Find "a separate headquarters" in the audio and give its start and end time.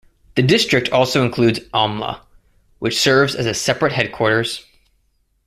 3.45-4.65